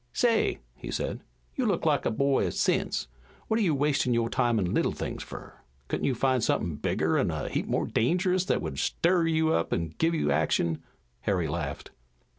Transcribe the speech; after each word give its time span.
"Say," 0.13 0.57
he 0.73 0.89
said, 0.89 1.21
"you 1.53 1.67
look 1.67 1.85
like 1.85 2.07
a 2.07 2.09
boy 2.09 2.47
o' 2.47 2.49
sense. 2.49 3.07
What 3.47 3.59
are 3.59 3.61
you 3.61 3.75
wastin' 3.75 4.15
your 4.15 4.31
time 4.31 4.57
in 4.57 4.73
little 4.73 4.93
things 4.93 5.21
fur? 5.21 5.53
Couldn't 5.89 6.07
you 6.07 6.15
find 6.15 6.43
somethin' 6.43 6.77
bigger 6.77 7.19
an' 7.19 7.29
a 7.29 7.49
heap 7.49 7.67
more 7.67 7.85
dangerous 7.85 8.45
that 8.45 8.63
would 8.63 8.79
stir 8.79 9.27
you 9.27 9.53
up 9.53 9.71
an' 9.71 9.93
give 9.99 10.15
you 10.15 10.31
action?" 10.31 10.81
Harry 11.19 11.47
laughed. 11.47 11.91